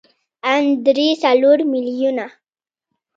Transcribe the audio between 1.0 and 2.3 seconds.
څلور ميليونه.